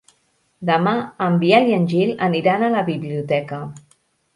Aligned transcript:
Demà 0.69 0.93
en 1.27 1.37
Biel 1.45 1.71
i 1.75 1.77
en 1.77 1.87
Gil 1.95 2.17
aniran 2.31 2.67
a 2.67 2.75
la 2.81 2.87
biblioteca. 2.93 3.67